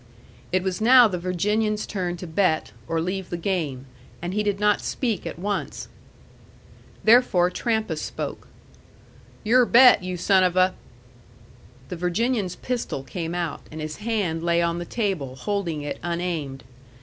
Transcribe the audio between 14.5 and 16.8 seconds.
on the table, holding it unaimed.